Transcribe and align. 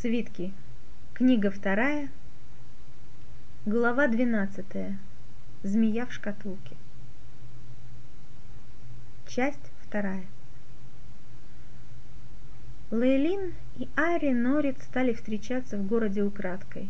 Свитки. 0.00 0.50
Книга 1.12 1.50
вторая. 1.50 2.08
Глава 3.66 4.08
двенадцатая. 4.08 4.98
Змея 5.62 6.06
в 6.06 6.12
шкатулке. 6.14 6.74
Часть 9.28 9.70
вторая. 9.82 10.24
Лейлин 12.90 13.52
и 13.76 13.88
Ари 13.94 14.32
Норит 14.32 14.80
стали 14.84 15.12
встречаться 15.12 15.76
в 15.76 15.86
городе 15.86 16.22
украдкой. 16.22 16.88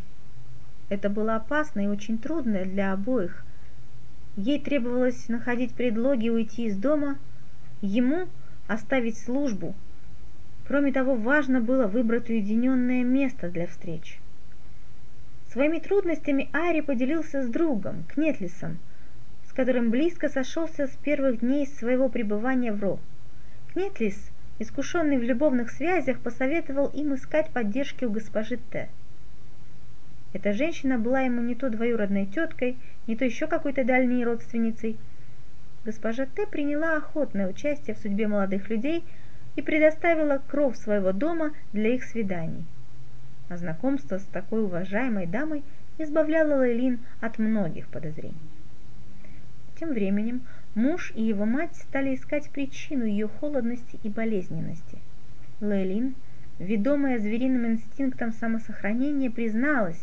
Это 0.89 1.11
было 1.11 1.35
опасно 1.35 1.81
и 1.81 1.89
очень 1.89 2.17
трудно 2.17 2.65
для 2.65 2.93
обоих. 2.93 3.45
Ей 4.37 4.61
требовалось 4.61 5.29
находить 5.29 5.75
предлоги 5.75 6.29
уйти 6.29 6.67
из 6.67 6.77
дома, 6.77 7.19
ему 7.81 8.29
оставить 8.69 9.19
службу– 9.19 9.75
Кроме 10.71 10.93
того, 10.93 11.17
важно 11.17 11.61
было 11.61 11.89
выбрать 11.89 12.31
уединенное 12.31 13.03
место 13.03 13.49
для 13.49 13.67
встреч. 13.67 14.21
Своими 15.49 15.81
трудностями 15.81 16.49
Ари 16.53 16.81
поделился 16.81 17.43
с 17.43 17.49
другом, 17.49 18.05
Кнетлисом, 18.05 18.79
с 19.49 19.53
которым 19.53 19.91
близко 19.91 20.29
сошелся 20.29 20.87
с 20.87 20.91
первых 20.91 21.41
дней 21.41 21.67
своего 21.67 22.09
пребывания 22.09 22.73
в 22.73 22.81
Ро. 22.81 23.01
Кнетлис, 23.73 24.31
искушенный 24.61 25.19
в 25.19 25.25
любовных 25.25 25.73
связях, 25.73 26.21
посоветовал 26.21 26.87
им 26.87 27.17
искать 27.17 27.51
поддержки 27.51 28.05
у 28.05 28.11
госпожи 28.13 28.57
Т. 28.71 28.91
Эта 30.33 30.53
женщина 30.53 30.99
была 30.99 31.23
ему 31.23 31.43
не 31.43 31.57
то 31.57 31.69
двоюродной 31.69 32.27
теткой, 32.27 32.77
не 33.09 33.17
то 33.17 33.25
еще 33.25 33.49
какой-то 33.49 33.83
дальней 33.83 34.25
родственницей. 34.25 34.99
Госпожа 35.85 36.27
Т 36.27 36.47
приняла 36.47 36.97
охотное 36.97 37.49
участие 37.49 37.97
в 37.97 37.99
судьбе 37.99 38.29
молодых 38.29 38.71
людей– 38.71 39.03
и 39.57 39.63
предоставила 39.63 40.41
кров 40.49 40.77
своего 40.77 41.13
дома 41.13 41.53
для 41.73 41.95
их 41.95 42.05
свиданий. 42.05 42.65
А 43.49 43.57
знакомство 43.57 44.19
с 44.19 44.25
такой 44.25 44.63
уважаемой 44.63 45.27
дамой 45.27 45.63
избавляло 45.99 46.61
Лейлин 46.61 47.01
от 47.21 47.39
многих 47.39 47.89
подозрений. 47.89 48.35
Тем 49.79 49.91
временем 49.91 50.43
муж 50.75 51.13
и 51.15 51.23
его 51.23 51.47
мать 51.47 51.75
стали 51.75 52.15
искать 52.15 52.51
причину 52.51 53.05
ее 53.05 53.29
холодности 53.29 53.99
и 54.03 54.09
болезненности. 54.09 54.99
Лейлин, 55.61 56.15
ведомая 56.59 57.19
звериным 57.19 57.67
инстинктом 57.67 58.33
самосохранения, 58.33 59.31
призналась, 59.31 60.03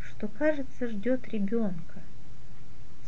что, 0.00 0.28
кажется, 0.28 0.88
ждет 0.88 1.28
ребенка. 1.28 2.00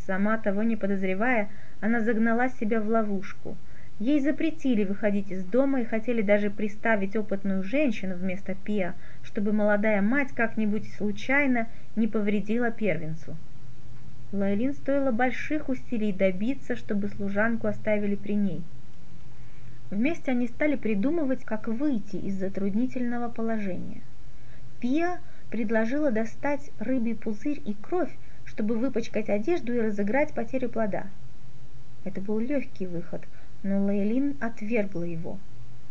Сама 0.06 0.38
того 0.38 0.62
не 0.62 0.76
подозревая, 0.76 1.48
она 1.80 2.00
загнала 2.00 2.48
себя 2.50 2.80
в 2.80 2.88
ловушку– 2.88 3.56
Ей 3.98 4.20
запретили 4.20 4.84
выходить 4.84 5.30
из 5.30 5.42
дома 5.42 5.80
и 5.80 5.84
хотели 5.86 6.20
даже 6.20 6.50
приставить 6.50 7.16
опытную 7.16 7.62
женщину 7.62 8.14
вместо 8.14 8.54
Пиа, 8.54 8.94
чтобы 9.22 9.52
молодая 9.52 10.02
мать 10.02 10.32
как-нибудь 10.34 10.92
случайно 10.92 11.66
не 11.96 12.06
повредила 12.06 12.70
первенцу. 12.70 13.36
Лайлин 14.32 14.74
стоило 14.74 15.12
больших 15.12 15.70
усилий 15.70 16.12
добиться, 16.12 16.76
чтобы 16.76 17.08
служанку 17.08 17.68
оставили 17.68 18.16
при 18.16 18.34
ней. 18.34 18.62
Вместе 19.90 20.32
они 20.32 20.46
стали 20.48 20.76
придумывать, 20.76 21.44
как 21.44 21.66
выйти 21.66 22.16
из 22.16 22.34
затруднительного 22.34 23.30
положения. 23.30 24.02
Пиа 24.78 25.20
предложила 25.48 26.10
достать 26.10 26.70
рыбий 26.80 27.14
пузырь 27.14 27.62
и 27.64 27.72
кровь, 27.72 28.14
чтобы 28.44 28.76
выпачкать 28.76 29.30
одежду 29.30 29.72
и 29.72 29.80
разыграть 29.80 30.34
потерю 30.34 30.68
плода. 30.68 31.06
Это 32.04 32.20
был 32.20 32.38
легкий 32.38 32.86
выход– 32.86 33.22
но 33.66 33.84
Лейлин 33.84 34.36
отвергла 34.40 35.02
его. 35.02 35.40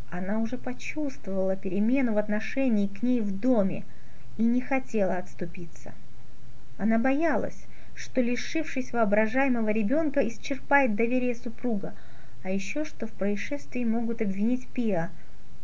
Она 0.09 0.39
уже 0.39 0.57
почувствовала 0.57 1.57
перемену 1.57 2.13
в 2.13 2.17
отношении 2.17 2.87
к 2.87 3.03
ней 3.03 3.19
в 3.19 3.37
доме 3.37 3.83
и 4.37 4.43
не 4.43 4.61
хотела 4.61 5.17
отступиться. 5.17 5.93
Она 6.77 6.97
боялась, 6.97 7.65
что, 7.93 8.21
лишившись 8.21 8.93
воображаемого 8.93 9.69
ребенка, 9.69 10.25
исчерпает 10.25 10.95
доверие 10.95 11.35
супруга, 11.35 11.93
а 12.43 12.49
еще 12.49 12.85
что 12.85 13.07
в 13.07 13.11
происшествии 13.11 13.83
могут 13.83 14.21
обвинить 14.21 14.67
Пиа, 14.69 15.09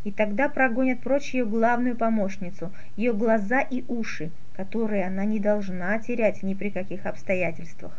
и 0.04 0.12
тогда 0.12 0.50
прогонят 0.50 1.00
прочь 1.00 1.34
ее 1.34 1.46
главную 1.46 1.96
помощницу, 1.96 2.74
ее 2.98 3.14
глаза 3.14 3.62
и 3.62 3.86
уши, 3.88 4.32
которые 4.58 5.06
она 5.06 5.24
не 5.24 5.40
должна 5.40 5.98
терять 6.00 6.44
ни 6.44 6.56
при 6.56 6.72
каких 6.72 7.06
обстоятельствах. 7.06 7.94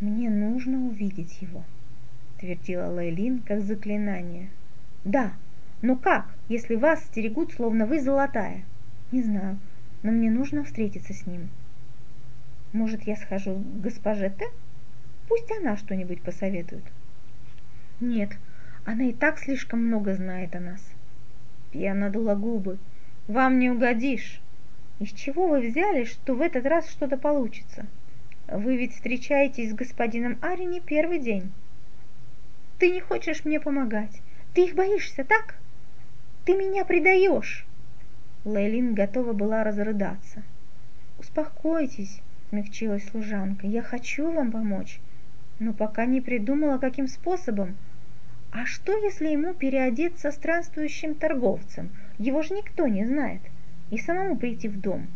Мне 0.00 0.30
нужно 0.30 0.86
увидеть 0.86 1.42
его, 1.42 1.64
твердила 2.42 2.88
Лейлин 2.88 3.38
как 3.38 3.60
заклинание. 3.60 4.50
Да, 5.04 5.32
но 5.80 5.94
как, 5.94 6.26
если 6.48 6.74
вас 6.74 7.04
стерегут, 7.04 7.52
словно 7.52 7.86
вы 7.86 8.00
золотая? 8.00 8.64
Не 9.12 9.22
знаю, 9.22 9.60
но 10.02 10.10
мне 10.10 10.28
нужно 10.28 10.64
встретиться 10.64 11.14
с 11.14 11.24
ним. 11.24 11.50
Может, 12.72 13.04
я 13.04 13.14
схожу 13.14 13.54
к 13.54 13.80
госпоже 13.80 14.28
Т? 14.30 14.46
Пусть 15.28 15.52
она 15.52 15.76
что-нибудь 15.76 16.20
посоветует. 16.22 16.82
Нет, 18.00 18.30
она 18.84 19.04
и 19.04 19.12
так 19.12 19.38
слишком 19.38 19.86
много 19.86 20.14
знает 20.14 20.56
о 20.56 20.60
нас. 20.60 20.84
Я 21.72 21.94
надула 21.94 22.34
губы. 22.34 22.78
Вам 23.28 23.60
не 23.60 23.70
угодишь. 23.70 24.40
Из 24.98 25.10
чего 25.12 25.46
вы 25.46 25.60
взяли, 25.60 26.02
что 26.02 26.34
в 26.34 26.40
этот 26.40 26.66
раз 26.66 26.90
что-то 26.90 27.16
получится? 27.16 27.86
Вы 28.48 28.76
ведь 28.78 28.94
встречаетесь 28.94 29.70
с 29.70 29.74
господином 29.74 30.38
Ари 30.42 30.64
не 30.64 30.80
первый 30.80 31.20
день. 31.20 31.52
Ты 32.82 32.90
не 32.90 33.00
хочешь 33.00 33.44
мне 33.44 33.60
помогать. 33.60 34.20
Ты 34.54 34.64
их 34.64 34.74
боишься, 34.74 35.22
так? 35.22 35.54
Ты 36.44 36.54
меня 36.54 36.84
предаешь. 36.84 37.64
Лейлин 38.44 38.94
готова 38.94 39.34
была 39.34 39.62
разрыдаться. 39.62 40.42
Успокойтесь, 41.16 42.20
смягчилась 42.50 43.08
служанка. 43.08 43.68
Я 43.68 43.82
хочу 43.82 44.32
вам 44.32 44.50
помочь, 44.50 44.98
но 45.60 45.72
пока 45.72 46.06
не 46.06 46.20
придумала, 46.20 46.78
каким 46.78 47.06
способом. 47.06 47.76
А 48.50 48.66
что, 48.66 48.96
если 48.96 49.28
ему 49.28 49.54
переодеться 49.54 50.32
странствующим 50.32 51.14
торговцем? 51.14 51.88
Его 52.18 52.42
же 52.42 52.52
никто 52.52 52.88
не 52.88 53.04
знает. 53.04 53.42
И 53.92 53.98
самому 53.98 54.36
прийти 54.36 54.66
в 54.66 54.80
дом. 54.80 55.06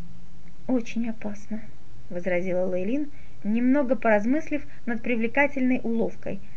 Очень 0.68 1.10
опасно, 1.10 1.62
возразила 2.10 2.64
Лейлин, 2.64 3.10
немного 3.42 3.96
поразмыслив 3.96 4.64
над 4.86 5.02
привлекательной 5.02 5.80
уловкой– 5.82 6.38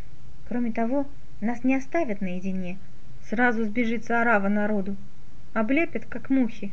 Кроме 0.49 0.71
того, 0.71 1.05
нас 1.41 1.63
не 1.63 1.75
оставят 1.75 2.21
наедине. 2.21 2.79
Сразу 3.21 3.65
сбежится 3.65 4.19
орава 4.19 4.49
народу. 4.49 4.95
Облепят, 5.53 6.05
как 6.07 6.31
мухи. 6.31 6.71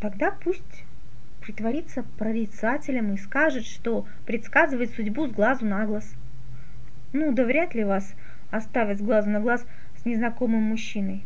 Тогда 0.00 0.32
пусть 0.32 0.84
притворится 1.40 2.04
прорицателем 2.18 3.12
и 3.12 3.18
скажет, 3.18 3.66
что 3.66 4.04
предсказывает 4.26 4.90
судьбу 4.90 5.28
с 5.28 5.30
глазу 5.30 5.64
на 5.64 5.86
глаз. 5.86 6.12
Ну, 7.12 7.32
да 7.32 7.44
вряд 7.44 7.76
ли 7.76 7.84
вас 7.84 8.14
оставят 8.50 8.98
с 8.98 9.02
глазу 9.02 9.30
на 9.30 9.38
глаз 9.38 9.64
с 9.98 10.04
незнакомым 10.04 10.64
мужчиной. 10.64 11.22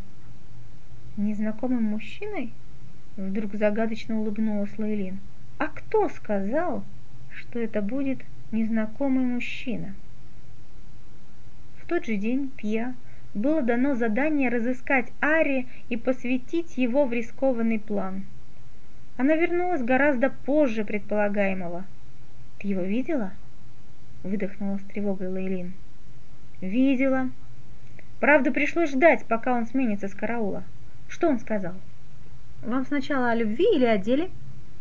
Незнакомым 1.17 1.85
мужчиной? 1.85 2.53
Вдруг 3.17 3.55
загадочно 3.55 4.21
улыбнулась 4.21 4.77
Лейлин. 4.77 5.21
А 5.57 5.69
кто 5.69 6.11
сказал, 6.11 6.85
что 7.31 7.59
это 7.59 7.81
будет 7.81 8.19
незнакомый 8.53 9.25
мужчина? 9.25 9.95
Тот 11.89 12.05
же 12.05 12.17
день 12.17 12.51
Пья 12.57 12.95
было 13.33 13.63
дано 13.63 13.95
задание 13.95 14.49
разыскать 14.49 15.13
Ари 15.21 15.69
и 15.89 15.97
посвятить 15.97 16.77
его 16.77 17.05
в 17.05 17.13
рискованный 17.13 17.79
план. 17.79 18.25
Она 19.17 19.37
вернулась 19.37 19.83
гораздо 19.83 20.31
позже 20.31 20.85
предполагаемого. 20.85 21.85
«Ты 22.59 22.69
его 22.69 22.83
видела?»— 22.83 23.33
выдохнула 24.25 24.79
с 24.79 24.83
тревогой 24.83 25.29
Лейлин. 25.29 25.75
«Видела. 26.61 27.31
Правда, 28.19 28.51
пришлось 28.51 28.91
ждать, 28.91 29.25
пока 29.27 29.55
он 29.55 29.67
сменится 29.67 30.09
с 30.09 30.15
караула. 30.15 30.65
Что 31.09 31.29
он 31.29 31.39
сказал?» 31.39 31.75
«Вам 32.63 32.85
сначала 32.85 33.31
о 33.31 33.35
любви 33.37 33.67
или 33.77 33.87
о 33.87 33.97
деле?» 33.97 34.31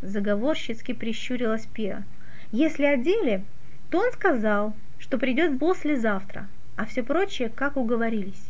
Заговорщицки 0.02 0.94
прищурилась 0.94 1.68
Пиа. 1.68 2.04
«Если 2.52 2.86
о 2.86 2.98
деле, 2.98 3.44
то 3.92 4.00
он 4.00 4.12
сказал, 4.12 4.74
что 4.98 5.18
придет 5.18 5.60
послезавтра, 5.60 6.48
а 6.76 6.86
все 6.86 7.04
прочее, 7.04 7.50
как 7.50 7.78
уговорились. 7.78 8.50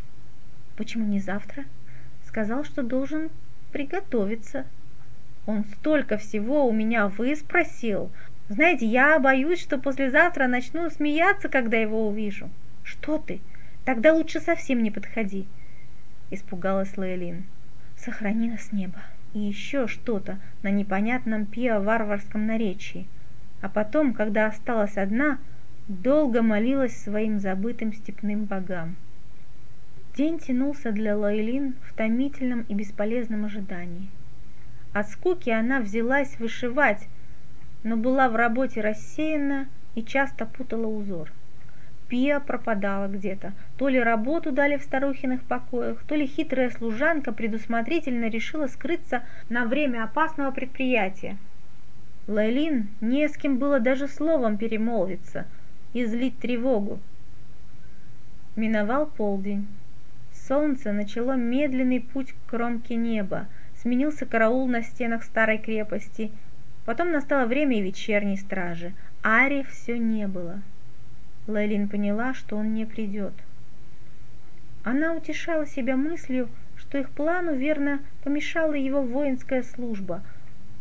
Почему 0.77 1.05
не 1.05 1.19
завтра? 1.19 1.65
Сказал, 2.25 2.63
что 2.63 2.83
должен 2.83 3.29
приготовиться. 3.71 4.65
Он 5.45 5.63
столько 5.65 6.17
всего 6.17 6.67
у 6.67 6.71
меня 6.71 7.07
выспросил. 7.07 8.11
Знаете, 8.49 8.85
я 8.85 9.19
боюсь, 9.19 9.61
что 9.61 9.77
послезавтра 9.77 10.47
начну 10.47 10.89
смеяться, 10.89 11.49
когда 11.49 11.77
его 11.77 12.07
увижу. 12.07 12.49
Что 12.83 13.17
ты? 13.17 13.41
Тогда 13.85 14.13
лучше 14.13 14.39
совсем 14.39 14.81
не 14.81 14.91
подходи. 14.91 15.47
Испугалась 16.31 16.97
Лейлин. 16.97 17.45
Сохрани 17.97 18.49
нас 18.49 18.71
небо. 18.71 19.01
И 19.33 19.39
еще 19.39 19.87
что-то 19.87 20.39
на 20.63 20.69
непонятном 20.69 21.45
пио-варварском 21.45 22.45
наречии. 22.45 23.07
А 23.61 23.69
потом, 23.69 24.13
когда 24.13 24.47
осталась 24.47 24.97
одна, 24.97 25.39
долго 25.87 26.41
молилась 26.41 26.97
своим 26.97 27.39
забытым 27.39 27.93
степным 27.93 28.45
богам. 28.45 28.95
День 30.15 30.39
тянулся 30.39 30.91
для 30.91 31.15
Лойлин 31.15 31.75
в 31.83 31.93
томительном 31.93 32.61
и 32.67 32.73
бесполезном 32.73 33.45
ожидании. 33.45 34.09
От 34.93 35.09
скуки 35.09 35.51
она 35.51 35.81
взялась 35.81 36.39
вышивать, 36.39 37.07
но 37.83 37.97
была 37.97 38.29
в 38.29 38.35
работе 38.35 38.81
рассеяна 38.81 39.67
и 39.93 40.01
часто 40.01 40.47
путала 40.47 40.87
узор. 40.87 41.31
Пия 42.07 42.39
пропадала 42.39 43.07
где-то. 43.07 43.53
То 43.77 43.87
ли 43.87 43.99
работу 43.99 44.51
дали 44.51 44.77
в 44.77 44.83
старухиных 44.83 45.43
покоях, 45.43 46.03
то 46.07 46.15
ли 46.15 46.25
хитрая 46.25 46.71
служанка 46.71 47.31
предусмотрительно 47.31 48.27
решила 48.29 48.65
скрыться 48.67 49.23
на 49.49 49.65
время 49.65 50.03
опасного 50.03 50.49
предприятия. 50.49 51.37
Лайлин 52.27 52.87
не 53.01 53.27
с 53.27 53.37
кем 53.37 53.57
было 53.57 53.79
даже 53.79 54.07
словом 54.07 54.57
перемолвиться 54.57 55.45
и 55.95 56.05
злить 56.05 56.37
тревогу. 56.39 56.99
Миновал 58.57 59.05
полдень. 59.05 59.65
Солнце 60.33 60.91
начало 60.91 61.37
медленный 61.37 62.01
путь 62.01 62.33
к 62.33 62.49
кромке 62.49 62.95
неба, 62.95 63.47
сменился 63.77 64.25
караул 64.25 64.67
на 64.67 64.83
стенах 64.83 65.23
старой 65.23 65.57
крепости. 65.57 66.31
Потом 66.83 67.13
настало 67.13 67.45
время 67.45 67.79
и 67.79 67.81
вечерней 67.81 68.35
стражи. 68.35 68.93
Ари 69.23 69.63
все 69.63 69.97
не 69.97 70.27
было. 70.27 70.61
Лейлин 71.47 71.87
поняла, 71.87 72.33
что 72.33 72.57
он 72.57 72.73
не 72.73 72.85
придет. 72.85 73.33
Она 74.83 75.13
утешала 75.13 75.65
себя 75.65 75.95
мыслью, 75.95 76.49
что 76.75 76.97
их 76.97 77.09
плану 77.09 77.55
верно 77.55 78.01
помешала 78.21 78.73
его 78.73 79.01
воинская 79.01 79.63
служба, 79.63 80.21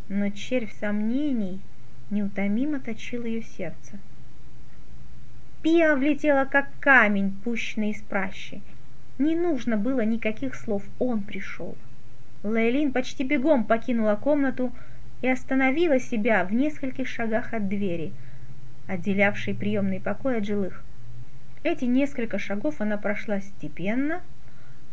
но 0.08 0.31
червь 0.31 0.75
сомнений 0.81 1.60
неутомимо 2.10 2.81
точил 2.81 3.25
ее 3.25 3.43
сердце. 3.43 4.00
Пия 5.64 5.94
влетела 5.96 6.44
как 6.44 6.69
камень, 6.78 7.34
пущенный 7.43 7.93
из 7.93 8.02
пращи. 8.02 8.61
Не 9.16 9.34
нужно 9.34 9.78
было 9.78 10.02
никаких 10.02 10.56
слов, 10.56 10.82
он 10.99 11.22
пришел. 11.22 11.75
Лейлин 12.43 12.93
почти 12.93 13.25
бегом 13.25 13.64
покинула 13.64 14.16
комнату 14.16 14.75
и 15.22 15.28
остановила 15.28 15.99
себя 15.99 16.44
в 16.44 16.52
нескольких 16.52 17.08
шагах 17.08 17.55
от 17.55 17.66
двери– 17.66 18.12
отделявший 18.88 19.55
приемный 19.55 20.00
покой 20.00 20.37
от 20.37 20.44
жилых. 20.44 20.84
Эти 21.62 21.87
несколько 21.87 22.38
шагов 22.38 22.82
она 22.82 22.99
прошла 22.99 23.40
степенно, 23.40 24.20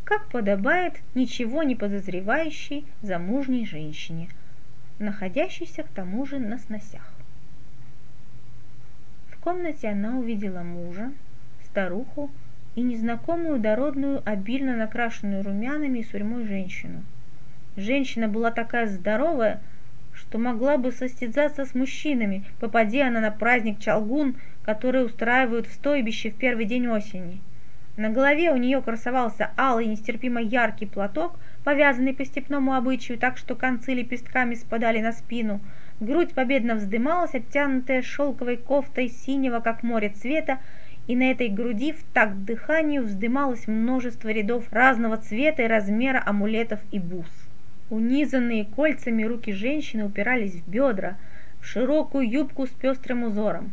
как 0.05 0.29
подобает 0.29 0.93
ничего 1.15 1.63
не 1.63 1.75
подозревающей 1.75 2.85
замужней 3.01 3.65
женщине, 3.65 4.29
находящейся 4.99 5.83
к 5.83 5.89
тому 5.89 6.25
же 6.25 6.39
на 6.39 6.57
сносях. 6.59 7.13
Комнате 9.41 9.87
она 9.87 10.19
увидела 10.19 10.61
мужа, 10.61 11.11
старуху 11.65 12.29
и 12.75 12.81
незнакомую 12.81 13.59
дородную, 13.59 14.21
обильно 14.23 14.77
накрашенную 14.77 15.43
румянами 15.43 15.97
и 15.99 16.03
сурьмой 16.03 16.45
женщину. 16.45 17.03
Женщина 17.75 18.27
была 18.27 18.51
такая 18.51 18.85
здоровая, 18.85 19.59
что 20.13 20.37
могла 20.37 20.77
бы 20.77 20.91
состязаться 20.91 21.65
с 21.65 21.73
мужчинами, 21.73 22.43
попади 22.59 22.99
она 22.99 23.19
на 23.19 23.31
праздник 23.31 23.79
Чалгун, 23.79 24.35
который 24.61 25.03
устраивают 25.03 25.65
в 25.65 25.73
стойбище 25.73 26.29
в 26.29 26.35
первый 26.35 26.65
день 26.65 26.87
осени. 26.87 27.41
На 27.97 28.09
голове 28.09 28.51
у 28.51 28.57
нее 28.57 28.79
красовался 28.83 29.49
алый 29.57 29.87
нестерпимо 29.87 30.39
яркий 30.39 30.85
платок, 30.85 31.39
повязанный 31.63 32.13
по 32.13 32.25
степному 32.25 32.75
обычаю 32.75 33.17
так, 33.17 33.37
что 33.37 33.55
концы 33.55 33.95
лепестками 33.95 34.53
спадали 34.53 35.01
на 35.01 35.11
спину. 35.11 35.61
Грудь 36.01 36.33
победно 36.33 36.73
вздымалась, 36.75 37.35
обтянутая 37.35 38.01
шелковой 38.01 38.57
кофтой 38.57 39.07
синего, 39.07 39.59
как 39.59 39.83
море 39.83 40.09
цвета, 40.09 40.57
и 41.05 41.15
на 41.15 41.29
этой 41.29 41.47
груди 41.47 41.91
в 41.91 42.03
такт 42.11 42.37
дыханию 42.43 43.03
вздымалось 43.03 43.67
множество 43.67 44.29
рядов 44.29 44.65
разного 44.71 45.17
цвета 45.17 45.61
и 45.61 45.67
размера 45.67 46.23
амулетов 46.25 46.79
и 46.91 46.97
бус. 46.97 47.29
Унизанные 47.91 48.65
кольцами 48.65 49.21
руки 49.21 49.51
женщины 49.51 50.05
упирались 50.05 50.55
в 50.55 50.67
бедра, 50.67 51.17
в 51.59 51.67
широкую 51.67 52.27
юбку 52.27 52.65
с 52.65 52.71
пестрым 52.71 53.23
узором. 53.23 53.71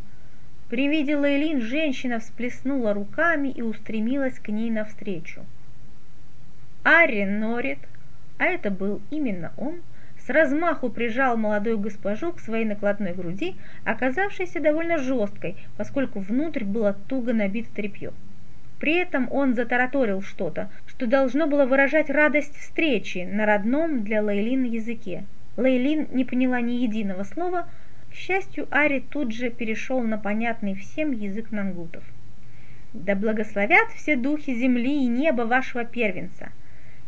При 0.69 0.87
виде 0.87 1.17
Лейлин 1.17 1.61
женщина 1.61 2.19
всплеснула 2.19 2.93
руками 2.93 3.49
и 3.49 3.63
устремилась 3.63 4.37
к 4.37 4.49
ней 4.49 4.69
навстречу. 4.69 5.43
Арри 6.83 7.23
Норит, 7.23 7.79
а 8.37 8.45
это 8.45 8.69
был 8.69 9.01
именно 9.09 9.51
он, 9.57 9.81
с 10.29 10.31
размаху 10.31 10.91
прижал 10.91 11.37
молодую 11.37 11.79
госпожу 11.79 12.31
к 12.31 12.39
своей 12.39 12.63
накладной 12.63 13.13
груди, 13.13 13.55
оказавшейся 13.83 14.59
довольно 14.59 14.99
жесткой, 14.99 15.55
поскольку 15.75 16.19
внутрь 16.19 16.65
было 16.65 16.93
туго 17.07 17.33
набито 17.33 17.73
тряпье. 17.73 18.11
При 18.79 18.93
этом 18.93 19.27
он 19.31 19.55
затараторил 19.55 20.21
что-то, 20.21 20.69
что 20.85 21.07
должно 21.07 21.47
было 21.47 21.65
выражать 21.65 22.11
радость 22.11 22.55
встречи 22.55 23.27
на 23.27 23.47
родном 23.47 24.03
для 24.03 24.21
Лейлин 24.21 24.65
языке. 24.65 25.23
Лейлин 25.57 26.09
не 26.11 26.25
поняла 26.25 26.61
ни 26.61 26.73
единого 26.73 27.23
слова, 27.23 27.67
к 28.11 28.13
счастью, 28.13 28.67
Ари 28.69 29.03
тут 29.09 29.33
же 29.33 29.49
перешел 29.49 29.99
на 30.01 30.19
понятный 30.19 30.75
всем 30.75 31.11
язык 31.11 31.49
нангутов. 31.49 32.03
«Да 32.93 33.15
благословят 33.15 33.89
все 33.95 34.15
духи 34.15 34.53
земли 34.53 35.05
и 35.05 35.07
неба 35.07 35.41
вашего 35.41 35.85
первенца!» 35.85 36.51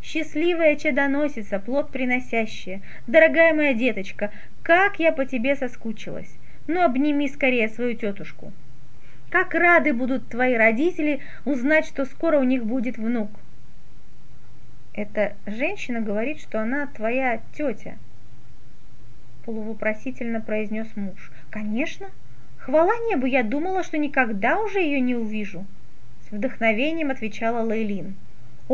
Счастливая 0.01 0.75
чадоносица, 0.77 1.59
плод 1.59 1.92
приносящая, 1.92 2.81
дорогая 3.06 3.53
моя 3.53 3.74
деточка, 3.74 4.31
как 4.63 5.00
я 5.00 5.12
по 5.12 5.25
тебе 5.25 5.56
соскучилась. 5.56 6.33
Ну, 6.68 6.81
обними 6.83 7.27
скорее 7.27 7.69
свою 7.69 7.95
тетушку. 7.95 8.51
Как 9.30 9.53
рады 9.53 9.94
будут 9.94 10.27
твои 10.27 10.56
родители 10.56 11.21
узнать, 11.45 11.86
что 11.86 12.06
скоро 12.06 12.39
у 12.39 12.44
них 12.44 12.65
будет 12.65 12.98
внук. 12.98 13.30
Эта 14.94 15.36
женщина 15.45 16.01
говорит, 16.01 16.39
что 16.39 16.59
она 16.59 16.88
твоя 16.88 17.39
тетя. 17.53 17.98
Полувопросительно 19.45 20.42
произнес 20.42 20.88
муж. 20.95 21.31
Конечно. 21.50 22.07
Хвала 22.57 22.94
небу, 23.09 23.25
я 23.25 23.44
думала, 23.44 23.83
что 23.83 23.98
никогда 23.98 24.59
уже 24.59 24.80
ее 24.80 25.00
не 25.00 25.15
увижу. 25.15 25.65
С 26.27 26.31
вдохновением 26.31 27.09
отвечала 27.09 27.63
Лейлин. 27.63 28.15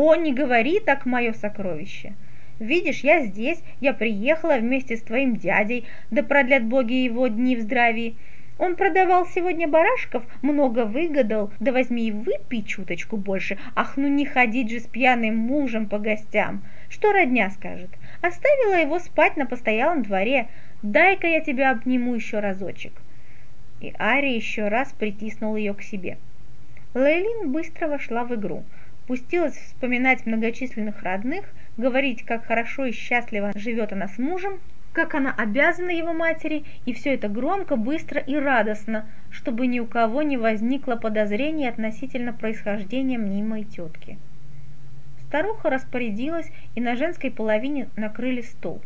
О, 0.00 0.14
не 0.14 0.32
говори 0.32 0.78
так, 0.78 1.06
мое 1.06 1.32
сокровище. 1.32 2.12
Видишь, 2.60 3.00
я 3.00 3.24
здесь, 3.26 3.60
я 3.80 3.92
приехала 3.92 4.56
вместе 4.56 4.96
с 4.96 5.02
твоим 5.02 5.34
дядей, 5.34 5.88
да 6.12 6.22
продлят 6.22 6.62
боги 6.66 6.92
его 6.92 7.26
дни 7.26 7.56
в 7.56 7.62
здравии. 7.62 8.14
Он 8.58 8.76
продавал 8.76 9.26
сегодня 9.26 9.66
барашков, 9.66 10.22
много 10.40 10.84
выгадал, 10.84 11.52
да 11.58 11.72
возьми 11.72 12.06
и 12.06 12.12
выпей 12.12 12.62
чуточку 12.62 13.16
больше. 13.16 13.58
Ах, 13.74 13.96
ну 13.96 14.06
не 14.06 14.24
ходить 14.24 14.70
же 14.70 14.78
с 14.78 14.86
пьяным 14.86 15.36
мужем 15.36 15.88
по 15.88 15.98
гостям. 15.98 16.62
Что 16.88 17.12
родня 17.12 17.50
скажет? 17.50 17.90
Оставила 18.22 18.80
его 18.80 19.00
спать 19.00 19.36
на 19.36 19.46
постоялом 19.46 20.04
дворе. 20.04 20.46
Дай-ка 20.80 21.26
я 21.26 21.40
тебя 21.40 21.72
обниму 21.72 22.14
еще 22.14 22.38
разочек. 22.38 22.92
И 23.80 23.92
Ари 23.98 24.28
еще 24.28 24.68
раз 24.68 24.92
притиснул 24.92 25.56
ее 25.56 25.74
к 25.74 25.82
себе. 25.82 26.18
Лейлин 26.94 27.50
быстро 27.50 27.88
вошла 27.88 28.22
в 28.22 28.32
игру. 28.36 28.62
Пустилась 29.08 29.56
вспоминать 29.56 30.26
многочисленных 30.26 31.02
родных, 31.02 31.46
говорить, 31.78 32.26
как 32.26 32.44
хорошо 32.44 32.84
и 32.84 32.92
счастливо 32.92 33.52
живет 33.54 33.94
она 33.94 34.06
с 34.06 34.18
мужем, 34.18 34.60
как 34.92 35.14
она 35.14 35.32
обязана 35.34 35.88
его 35.88 36.12
матери, 36.12 36.66
и 36.84 36.92
все 36.92 37.14
это 37.14 37.28
громко, 37.28 37.76
быстро 37.76 38.20
и 38.20 38.36
радостно, 38.36 39.08
чтобы 39.30 39.66
ни 39.66 39.80
у 39.80 39.86
кого 39.86 40.20
не 40.20 40.36
возникло 40.36 40.96
подозрений 40.96 41.66
относительно 41.66 42.34
происхождения 42.34 43.16
мнимой 43.16 43.64
тетки. 43.64 44.18
Старуха 45.26 45.70
распорядилась, 45.70 46.52
и 46.74 46.82
на 46.82 46.94
женской 46.94 47.30
половине 47.30 47.88
накрыли 47.96 48.42
стол. 48.42 48.82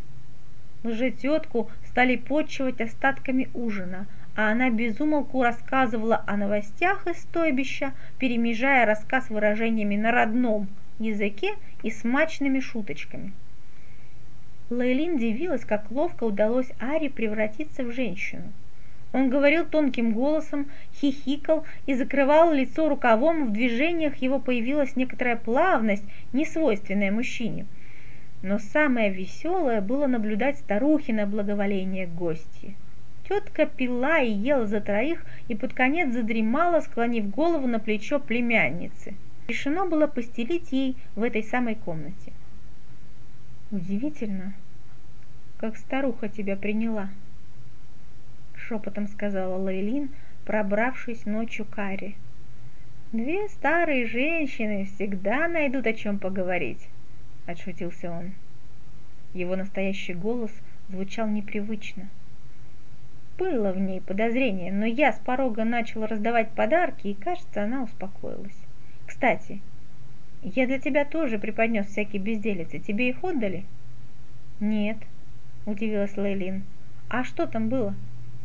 Лжететку 0.84 1.68
стали 1.88 2.14
почивать 2.14 2.80
остатками 2.80 3.48
ужина, 3.54 4.06
а 4.34 4.50
она 4.50 4.70
безумолку 4.70 5.42
рассказывала 5.42 6.22
о 6.26 6.36
новостях 6.36 7.06
из 7.06 7.18
стойбища, 7.20 7.92
перемежая 8.18 8.86
рассказ 8.86 9.28
выражениями 9.28 9.96
на 9.96 10.10
родном 10.10 10.68
языке 10.98 11.54
и 11.82 11.90
смачными 11.90 12.60
шуточками. 12.60 13.32
Лейлин 14.70 15.18
дивилась, 15.18 15.64
как 15.64 15.90
ловко 15.90 16.24
удалось 16.24 16.72
Ари 16.78 17.08
превратиться 17.08 17.84
в 17.84 17.92
женщину. 17.92 18.52
Он 19.12 19.28
говорил 19.28 19.66
тонким 19.66 20.12
голосом, 20.12 20.70
хихикал 20.94 21.66
и 21.84 21.92
закрывал 21.92 22.52
лицо 22.52 22.88
рукавом, 22.88 23.48
в 23.48 23.52
движениях 23.52 24.16
его 24.16 24.38
появилась 24.38 24.96
некоторая 24.96 25.36
плавность, 25.36 26.04
несвойственная 26.32 27.12
мужчине. 27.12 27.66
Но 28.40 28.58
самое 28.58 29.10
веселое 29.10 29.82
было 29.82 30.06
наблюдать 30.06 30.58
старухина 30.58 31.26
благоволение 31.26 32.06
гости. 32.06 32.74
Тетка 33.32 33.64
пила 33.64 34.18
и 34.18 34.30
ела 34.30 34.66
за 34.66 34.82
троих 34.82 35.24
и 35.48 35.54
под 35.54 35.72
конец 35.72 36.12
задремала, 36.12 36.80
склонив 36.80 37.30
голову 37.30 37.66
на 37.66 37.80
плечо 37.80 38.20
племянницы. 38.20 39.14
Решено 39.48 39.86
было 39.86 40.06
постелить 40.06 40.70
ей 40.70 40.98
в 41.16 41.22
этой 41.22 41.42
самой 41.42 41.76
комнате. 41.76 42.34
Удивительно, 43.70 44.52
как 45.56 45.78
старуха 45.78 46.28
тебя 46.28 46.56
приняла, 46.56 47.08
шепотом 48.54 49.08
сказала 49.08 49.56
Лейлин, 49.56 50.10
пробравшись 50.44 51.24
ночью 51.24 51.64
к 51.64 51.78
Аре. 51.78 52.12
Две 53.12 53.48
старые 53.48 54.04
женщины 54.04 54.84
всегда 54.84 55.48
найдут 55.48 55.86
о 55.86 55.94
чем 55.94 56.18
поговорить, 56.18 56.86
отшутился 57.46 58.10
он. 58.10 58.32
Его 59.32 59.56
настоящий 59.56 60.12
голос 60.12 60.52
звучал 60.90 61.28
непривычно. 61.28 62.10
Было 63.38 63.72
в 63.72 63.78
ней 63.78 64.00
подозрение, 64.00 64.72
но 64.72 64.84
я 64.84 65.12
с 65.12 65.18
порога 65.18 65.64
начал 65.64 66.06
раздавать 66.06 66.50
подарки, 66.50 67.08
и, 67.08 67.14
кажется, 67.14 67.64
она 67.64 67.82
успокоилась. 67.82 68.56
Кстати, 69.06 69.60
я 70.42 70.66
для 70.66 70.78
тебя 70.78 71.04
тоже 71.04 71.38
преподнес 71.38 71.86
всякие 71.86 72.20
безделицы. 72.20 72.78
Тебе 72.78 73.08
их 73.10 73.22
отдали? 73.24 73.64
Нет, 74.60 74.98
удивилась 75.66 76.16
Лейлин. 76.16 76.64
А 77.08 77.24
что 77.24 77.46
там 77.46 77.68
было? 77.68 77.94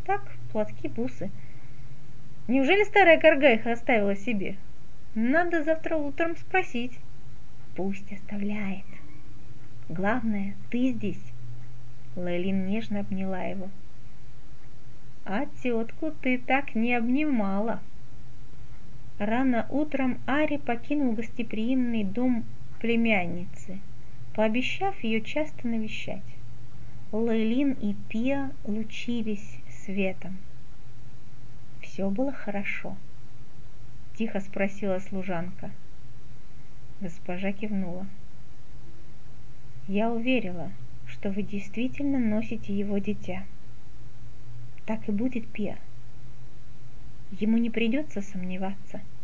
Так, 0.06 0.22
платки, 0.52 0.88
бусы. 0.88 1.30
Неужели 2.48 2.84
старая 2.84 3.20
корга 3.20 3.54
их 3.54 3.68
оставила 3.68 4.16
себе? 4.16 4.56
Надо 5.16 5.64
завтра 5.64 5.96
утром 5.98 6.38
спросить. 6.38 6.98
Пусть 7.76 8.12
оставляет. 8.14 8.86
Главное, 9.90 10.56
ты 10.70 10.92
здесь. 10.92 11.22
Лейлин 12.16 12.68
нежно 12.68 13.02
обняла 13.02 13.44
его. 13.44 13.70
А 15.30 15.46
тетку 15.62 16.12
ты 16.22 16.38
так 16.38 16.74
не 16.74 16.94
обнимала. 16.94 17.82
Рано 19.20 19.68
утром 19.70 20.22
Ари 20.26 20.56
покинул 20.56 21.12
гостеприимный 21.12 22.06
дом 22.06 22.46
племянницы, 22.80 23.82
пообещав 24.34 25.04
ее 25.04 25.20
часто 25.20 25.68
навещать. 25.68 26.24
Лейлин 27.12 27.74
и 27.74 27.94
Пия 28.08 28.52
лучились 28.64 29.58
светом. 29.70 30.38
Все 31.82 32.10
было 32.10 32.32
хорошо. 32.32 32.96
Тихо 34.16 34.40
спросила 34.40 35.00
служанка. 35.00 35.72
Госпожа 37.02 37.52
кивнула. 37.52 38.08
Я 39.90 40.10
уверила, 40.10 40.72
что 41.06 41.32
вы 41.32 41.44
действительно 41.44 42.18
носите 42.18 42.74
его 42.74 42.98
дитя. 43.00 43.44
Так 44.88 45.08
и 45.08 45.12
будет 45.12 45.48
Пия. 45.50 45.78
Ему 47.40 47.58
не 47.60 47.70
придется 47.70 48.24
сомневаться– 48.24 49.02